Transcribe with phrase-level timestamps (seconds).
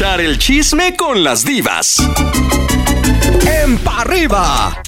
[0.00, 1.98] escuchar el chisme con las divas.
[3.62, 4.80] En pa' arriba.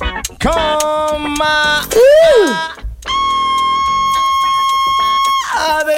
[0.43, 1.87] Coma.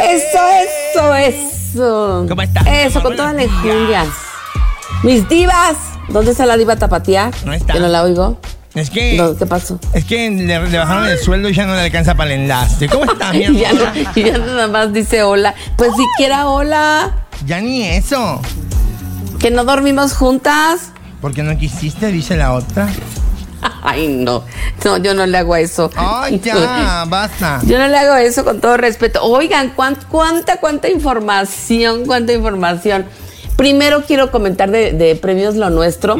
[0.00, 0.38] Eso,
[0.98, 2.26] eso, eso.
[2.28, 2.66] ¿Cómo estás?
[2.66, 4.08] Eso, con todas las enjundias.
[5.04, 5.76] Mis divas.
[6.08, 7.30] ¿Dónde está la diva tapatía?
[7.44, 7.74] No está.
[7.74, 8.40] Que no la oigo.
[8.74, 9.16] Es que.
[9.16, 9.78] No, ¿Qué pasó?
[9.92, 12.88] Es que le, le bajaron el sueldo y ya no le alcanza para el enlace.
[12.88, 13.92] ¿Cómo está, mi Y ya, amor?
[13.94, 15.54] no- y ya nada más dice hola.
[15.76, 17.12] Pues siquiera hola.
[17.46, 18.40] Ya ni eso.
[19.44, 20.92] Que no dormimos juntas.
[21.20, 22.88] Porque no quisiste, dice la otra.
[23.82, 24.42] Ay, no.
[24.86, 25.90] No, yo no le hago eso.
[25.96, 27.60] Ay, ya, basta.
[27.66, 29.22] Yo no le hago eso con todo respeto.
[29.22, 33.04] Oigan, cuán- cuánta, cuánta información, cuánta información.
[33.56, 36.16] Primero quiero comentar de, de Premios Lo Nuestro.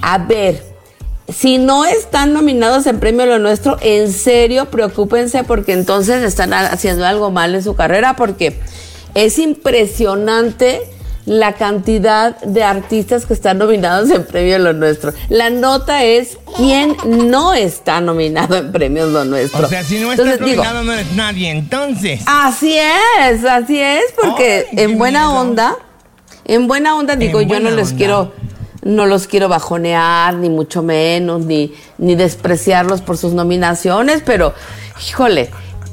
[0.00, 0.64] A ver,
[1.28, 6.68] si no están nominados en Premio Lo Nuestro, en serio, preocúpense porque entonces están ha-
[6.68, 8.58] haciendo algo mal en su carrera porque
[9.14, 10.80] es impresionante
[11.26, 15.12] la cantidad de artistas que están nominados en Premio Lo Nuestro.
[15.28, 19.66] La nota es quién no está nominado en Premios Lo Nuestro.
[19.66, 21.50] O sea, si no estás Entonces, digo, nominado, no eres nadie.
[21.50, 22.22] Entonces.
[22.26, 25.40] Así es, así es, porque Ay, en buena miedo.
[25.40, 25.76] onda,
[26.44, 27.96] en buena onda digo, En yo no les onda.
[27.98, 28.32] quiero,
[28.82, 34.54] no los quiero bajonear, ni mucho menos, ni, ni despreciarlos por sus nominaciones, pero,
[35.08, 35.50] híjole,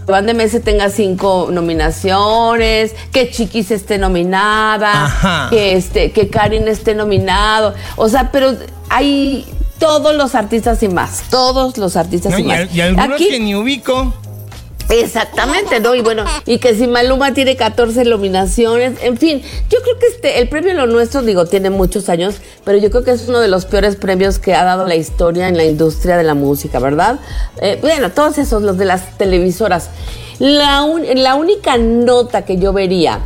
[0.08, 5.48] Van de Mese tenga cinco nominaciones, que Chiquis esté nominada, Ajá.
[5.50, 8.54] que este, que Karin esté nominado, o sea, pero
[8.90, 9.46] hay
[9.80, 12.74] todos los artistas y más, todos los artistas No, y y, más.
[12.76, 14.14] y algunos Aquí- que ni ubico.
[15.02, 15.96] Exactamente, ¿no?
[15.96, 20.40] Y bueno, y que si Maluma tiene 14 nominaciones, en fin, yo creo que este,
[20.40, 23.48] el premio Lo Nuestro, digo, tiene muchos años, pero yo creo que es uno de
[23.48, 27.20] los peores premios que ha dado la historia en la industria de la música, ¿verdad?
[27.62, 29.90] Eh, bueno, todos esos, los de las televisoras.
[30.40, 33.20] La, un- la única nota que yo vería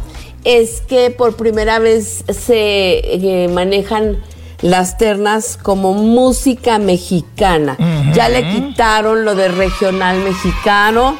[0.43, 4.17] es que por primera vez se eh, manejan
[4.61, 7.77] las ternas como música mexicana.
[8.13, 11.17] Ya le quitaron lo de regional mexicano.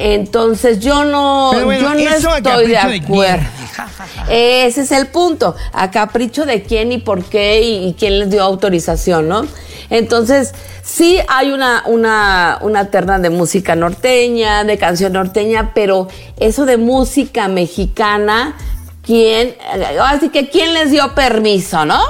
[0.00, 3.46] Entonces yo no, bueno, yo no ¿eso a estoy de acuerdo.
[4.30, 5.56] Ese es el punto.
[5.72, 9.44] A capricho de quién y por qué y, y quién les dio autorización, ¿no?
[9.90, 16.64] Entonces, sí hay una, una, una terna de música norteña, de canción norteña, pero eso
[16.64, 18.56] de música mexicana,
[19.02, 19.56] ¿quién?
[20.02, 22.00] Así que ¿quién les dio permiso, no?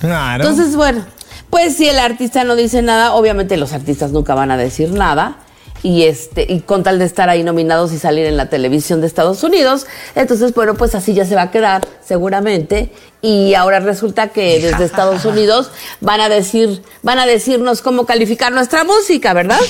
[0.00, 0.44] Claro.
[0.44, 1.04] Entonces, bueno,
[1.50, 5.38] pues si el artista no dice nada, obviamente los artistas nunca van a decir nada.
[5.82, 9.08] Y este, y con tal de estar ahí nominados y salir en la televisión de
[9.08, 12.90] Estados Unidos, entonces, bueno, pues así ya se va a quedar, seguramente.
[13.20, 18.52] Y ahora resulta que desde Estados Unidos van a decir, van a decirnos cómo calificar
[18.52, 19.60] nuestra música, ¿verdad?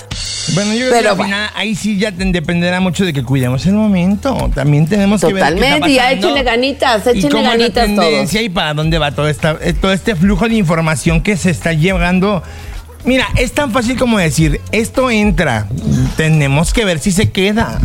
[0.54, 1.36] Bueno, yo creo que bueno.
[1.54, 4.50] ahí sí ya dependerá mucho de que cuidemos el momento.
[4.54, 7.50] También tenemos que ver qué Totalmente, está pasando échenle ganitas, y échenle cómo es la
[7.50, 8.08] ganitas todos.
[8.08, 11.50] tendencia y para dónde va todo, esta, eh, todo este flujo de información que se
[11.50, 12.42] está llevando.
[13.04, 15.66] Mira, es tan fácil como decir, esto entra,
[16.16, 17.80] tenemos que ver si se queda.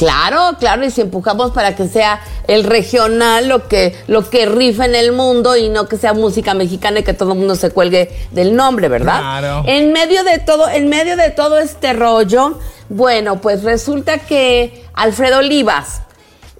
[0.00, 4.86] Claro, claro, y si empujamos para que sea el regional lo que, lo que rifa
[4.86, 7.70] en el mundo y no que sea música mexicana y que todo el mundo se
[7.70, 9.20] cuelgue del nombre, ¿verdad?
[9.20, 9.62] Claro.
[9.66, 15.40] En medio de todo, en medio de todo este rollo, bueno, pues resulta que Alfredo
[15.40, 16.00] Olivas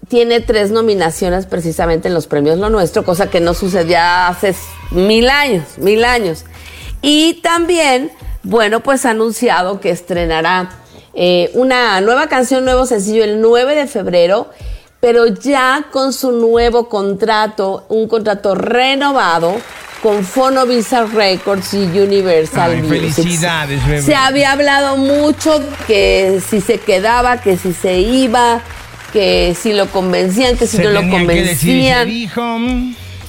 [0.09, 4.55] tiene tres nominaciones precisamente en los premios Lo Nuestro, cosa que no sucedía hace
[4.91, 6.45] mil años, mil años.
[7.03, 8.11] Y también,
[8.43, 10.71] bueno, pues ha anunciado que estrenará
[11.15, 14.50] eh, una nueva canción, nuevo sencillo el 9 de febrero,
[15.00, 19.56] pero ya con su nuevo contrato, un contrato renovado
[20.03, 23.12] con Fonovisa Records y Universal Ay, Music.
[23.15, 24.03] felicidades, bebé.
[24.03, 28.62] Se había hablado mucho que si se quedaba, que si se iba,
[29.12, 32.09] que si lo convencían, que si Se no lo tenía que decir, se convencían.
[32.09, 32.59] dijo.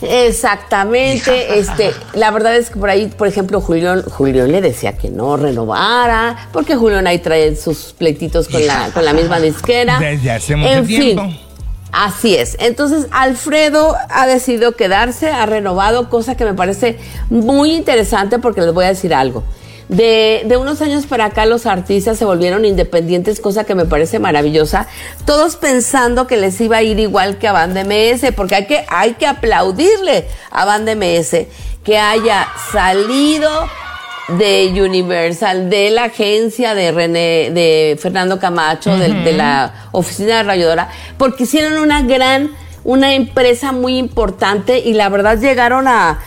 [0.02, 5.10] Exactamente, este, la verdad es que por ahí, por ejemplo, Julián, Julián le decía que
[5.10, 10.00] no renovara, porque Julián ahí trae sus pleititos con la, con la misma disquera.
[10.00, 11.24] Desde hace mucho en tiempo.
[11.24, 11.40] Fin,
[11.92, 12.58] así es.
[12.60, 16.98] Entonces, Alfredo ha decidido quedarse, ha renovado, cosa que me parece
[17.30, 19.44] muy interesante porque les voy a decir algo.
[19.92, 24.20] De, de unos años para acá los artistas se volvieron independientes, cosa que me parece
[24.20, 24.88] maravillosa.
[25.26, 28.86] Todos pensando que les iba a ir igual que a Band MS, porque hay que,
[28.88, 31.46] hay que aplaudirle a Band MS
[31.84, 33.52] que haya salido
[34.30, 40.44] de Universal, de la agencia de René, de Fernando Camacho, de, de la oficina de
[40.44, 42.52] Rayadora, porque hicieron una gran,
[42.86, 46.20] una empresa muy importante y la verdad llegaron a,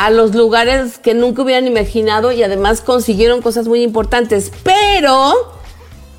[0.00, 4.50] a los lugares que nunca hubieran imaginado y además consiguieron cosas muy importantes.
[4.62, 5.52] Pero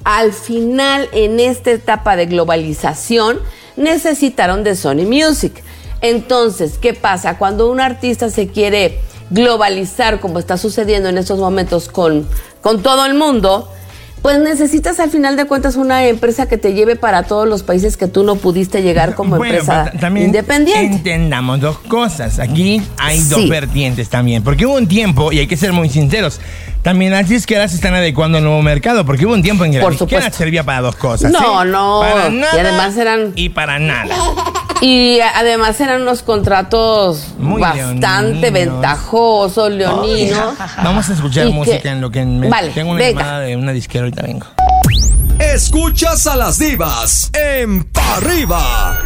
[0.03, 3.39] al final, en esta etapa de globalización,
[3.77, 5.63] necesitaron de Sony Music.
[6.01, 7.39] Entonces, ¿qué pasa?
[7.39, 8.99] Cuando un artista se quiere
[9.31, 12.27] globalizar, como está sucediendo en estos momentos con,
[12.61, 13.67] con todo el mundo,
[14.21, 17.97] pues necesitas al final de cuentas una empresa que te lleve para todos los países
[17.97, 20.95] que tú no pudiste llegar como Bueno, empresa también independiente.
[20.97, 22.37] Entendamos dos cosas.
[22.39, 24.43] Aquí hay dos vertientes también.
[24.43, 26.39] Porque hubo un tiempo, y hay que ser muy sinceros,
[26.83, 29.05] también las disqueras se están adecuando al nuevo mercado.
[29.05, 31.31] Porque hubo un tiempo en que Por la disquera servía para dos cosas.
[31.31, 32.01] No, no.
[32.01, 34.15] Para Y nada además eran- Y para nada.
[34.85, 38.51] Y además eran unos contratos Muy bastante leoninos.
[38.51, 40.55] ventajosos, leoninos.
[40.83, 43.21] Vamos a escuchar Y música que- en lo que me, Vale, tengo una venga.
[43.21, 44.05] llamada de una disquera.
[44.05, 44.47] Ahorita vengo.
[45.39, 48.97] Escuchas a las divas en Pa' Arriba.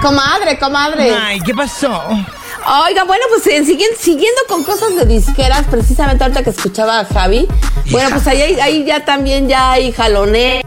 [0.00, 1.14] Comadre, comadre.
[1.14, 1.90] Ay, ¿qué pasó?
[2.86, 7.46] Oiga, bueno, pues siguen- siguiendo con cosas de disqueras, precisamente ahorita que escuchaba a Javi,
[7.90, 10.62] bueno, pues ahí, ahí ya también ya hay jalones,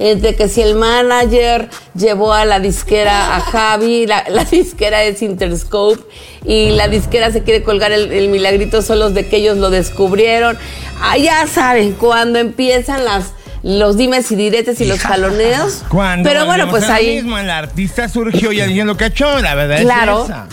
[0.00, 5.22] entre que si el manager llevó a la disquera a Javi, la, la disquera es
[5.22, 6.02] Interscope,
[6.44, 10.58] y la disquera se quiere colgar el, el milagrito solos de que ellos lo descubrieron.
[11.00, 13.32] Ah, ya saben, cuando empiezan las
[13.62, 15.82] los dimes y diretes y los jaloneos.
[15.90, 17.16] Cuando Pero bueno, pues ahí.
[17.16, 20.20] mismo, el artista surgió ya diciendo cachó, la verdad Claro.
[20.24, 20.48] es esa.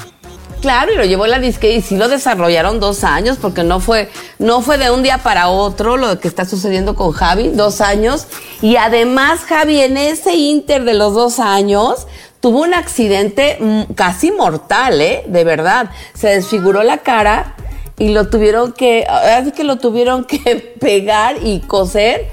[0.62, 4.10] Claro, y lo llevó la disque y sí lo desarrollaron dos años, porque no fue,
[4.40, 8.28] no fue de un día para otro lo que está sucediendo con Javi, dos años.
[8.62, 12.08] Y además, Javi, en ese inter de los dos años,
[12.40, 15.24] tuvo un accidente mm, casi mortal, ¿eh?
[15.28, 15.92] De verdad.
[16.16, 17.56] Se desfiguró la cara
[18.00, 22.28] y lo tuvieron que, así que lo tuvieron que pegar y coser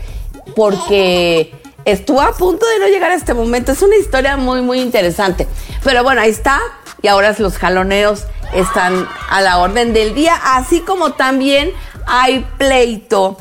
[0.56, 1.52] porque
[1.84, 3.72] estuvo a punto de no llegar a este momento.
[3.72, 5.46] Es una historia muy, muy interesante.
[5.82, 6.58] Pero bueno, ahí está.
[7.04, 8.24] Y ahora los jaloneos
[8.54, 11.70] están a la orden del día, así como también
[12.06, 13.36] hay pleito.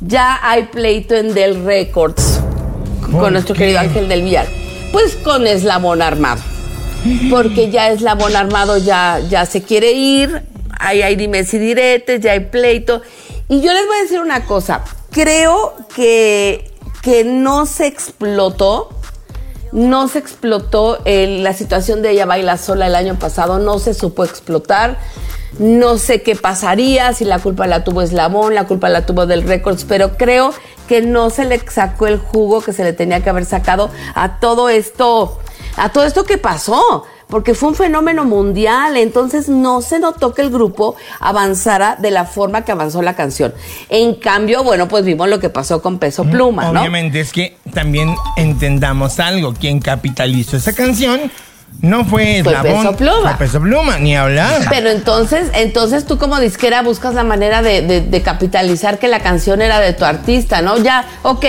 [0.00, 2.40] Ya hay pleito en Del Records
[3.02, 3.58] ¿Por con nuestro qué?
[3.64, 4.46] querido Ángel del Villar.
[4.92, 6.40] Pues con Eslabón Armado.
[7.28, 10.44] Porque ya Eslabón Armado ya, ya se quiere ir.
[10.80, 13.02] Hay dimes y diretes, ya hay pleito.
[13.50, 14.84] Y yo les voy a decir una cosa.
[15.10, 16.70] Creo que,
[17.02, 18.88] que no se explotó
[19.72, 23.94] no se explotó eh, la situación de ella baila sola el año pasado, no se
[23.94, 24.98] supo explotar.
[25.58, 29.42] No sé qué pasaría, si la culpa la tuvo Eslabón, la culpa la tuvo del
[29.42, 30.54] Records, pero creo
[30.88, 34.40] que no se le sacó el jugo que se le tenía que haber sacado a
[34.40, 35.38] todo esto,
[35.76, 40.42] a todo esto que pasó, porque fue un fenómeno mundial, entonces no se notó que
[40.42, 43.54] el grupo avanzara de la forma que avanzó la canción.
[43.88, 46.80] En cambio, bueno, pues vimos lo que pasó con Peso Pluma, ¿no?
[46.80, 49.54] Obviamente es que también entendamos algo.
[49.54, 51.30] Quien capitalizó esa canción
[51.80, 52.82] no fue Fue Eslabón.
[52.84, 53.30] Peso Pluma.
[53.36, 54.62] Fue Peso Pluma, ni hablar.
[54.70, 59.20] Pero entonces, entonces tú como disquera buscas la manera de, de- de capitalizar que la
[59.20, 60.76] canción era de tu artista, ¿no?
[60.78, 61.44] Ya, ok,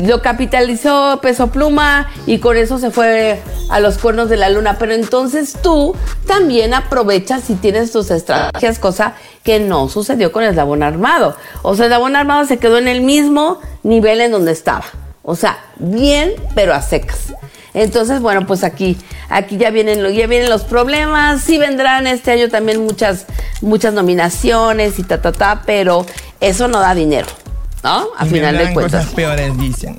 [0.00, 3.40] lo capitalizó Peso Pluma y con eso se fue
[3.70, 4.76] a los cuernos de la luna.
[4.78, 5.96] Pero entonces tú
[6.26, 11.36] también aprovechas si tienes tus estrategias, cosa que no sucedió con Eslabón Armado.
[11.62, 14.84] O sea, Eslabón Armado se quedó en el mismo nivel en donde estaba.
[15.24, 17.32] O sea, bien, pero a secas.
[17.74, 18.98] Entonces, bueno, pues aquí,
[19.28, 21.40] aquí ya vienen, ya vienen los problemas.
[21.42, 23.26] Sí vendrán este año también muchas,
[23.62, 26.04] muchas nominaciones y ta, ta, ta, pero
[26.40, 27.28] eso no da dinero,
[27.82, 28.08] ¿no?
[28.18, 29.00] A Y final de cuentas.
[29.02, 29.96] cosas peores, dicen.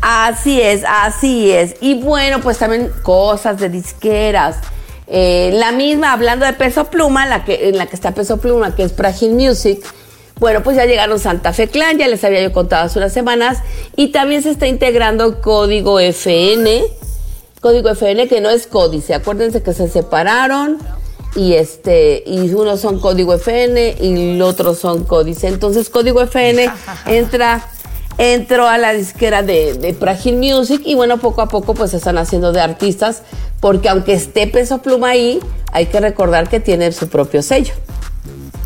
[0.00, 1.76] Así es, así es.
[1.80, 4.56] Y bueno, pues también cosas de disqueras.
[5.06, 8.74] Eh, la misma, hablando de Peso Pluma, la que, en la que está Peso Pluma,
[8.74, 9.84] que es Fragile Music.
[10.38, 13.58] Bueno, pues ya llegaron Santa Fe Clan, ya les había yo contado hace unas semanas.
[13.96, 16.82] Y también se está integrando Código FN.
[17.60, 19.14] Código FN, que no es códice.
[19.14, 20.78] Acuérdense que se separaron.
[21.34, 25.48] Y este, y unos son código FN y los otros son códice.
[25.48, 26.70] Entonces, código FN
[27.06, 27.68] entra
[28.18, 31.98] entró a la disquera de, de Fragile Music y bueno, poco a poco pues se
[31.98, 33.20] están haciendo de artistas
[33.60, 35.40] porque aunque esté Peso Pluma ahí,
[35.72, 37.74] hay que recordar que tiene su propio sello.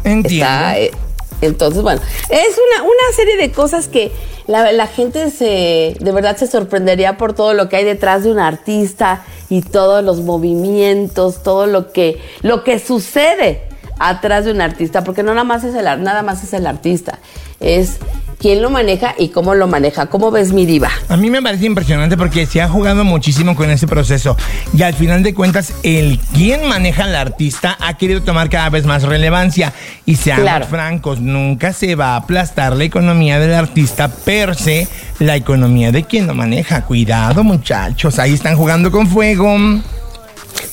[0.04, 0.46] Entiendo.
[0.46, 0.92] Está, eh,
[1.40, 4.12] entonces, bueno, es una, una serie de cosas que
[4.46, 8.38] la, gente se, de verdad se sorprendería por todo lo que hay detrás de un
[8.38, 13.62] artista y todos los movimientos, todo lo que, lo que sucede
[13.98, 17.18] atrás de un artista, porque no nada más es el, nada más es el artista,
[17.60, 17.98] es
[18.40, 20.06] quién lo maneja y cómo lo maneja.
[20.06, 20.90] ¿Cómo ves mi diva?
[21.08, 24.36] A mí me parece impresionante porque se ha jugado muchísimo con ese proceso
[24.76, 28.86] y al final de cuentas el quien maneja al artista ha querido tomar cada vez
[28.86, 29.72] más relevancia
[30.06, 30.66] y seamos Claro.
[30.66, 36.04] francos, nunca se va a aplastar la economía del artista per se, la economía de
[36.04, 36.86] quien lo maneja.
[36.86, 39.54] Cuidado muchachos, ahí están jugando con fuego.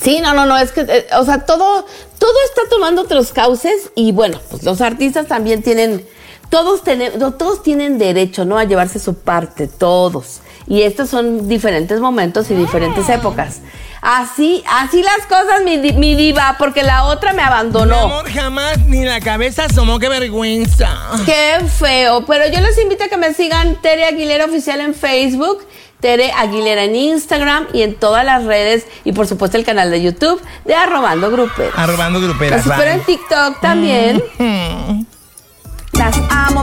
[0.02, 1.84] Sí, no, no, no, es que, eh, o sea, todo,
[2.18, 6.02] todo está tomando otros cauces y bueno, pues los artistas también tienen,
[6.50, 8.58] todos, tenemos, todos tienen derecho, ¿no?
[8.58, 10.40] A llevarse su parte, todos.
[10.66, 13.60] Y estos son diferentes momentos y diferentes épocas.
[14.00, 17.98] Así, así las cosas, mi, mi diva, porque la otra me Mi abandonó.
[17.98, 20.88] amor, jamás ni la cabeza asomó, qué vergüenza.
[21.26, 22.24] Qué feo.
[22.26, 25.66] Pero yo les invito a que me sigan Tere Aguilera Oficial en Facebook,
[26.00, 28.86] Tere Aguilera en Instagram y en todas las redes.
[29.04, 31.74] Y por supuesto el canal de YouTube de Arrobando Gruperos.
[31.76, 32.64] Arrobando gruperas.
[32.64, 33.02] Espero en.
[33.02, 34.22] TikTok también.
[34.38, 35.04] Amo,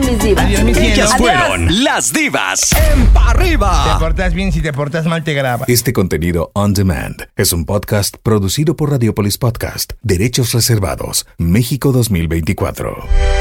[0.06, 0.46] mis divas.
[0.46, 0.94] Adiós, mis cielos.
[0.98, 1.28] Ellas Adiós.
[1.28, 3.98] fueron las divas en Pa' Te arriba.
[4.00, 5.66] portas bien, si te portas mal te graba.
[5.68, 13.35] Este contenido on demand es un podcast producido por Radiopolis Podcast, Derechos Reservados, México 2024.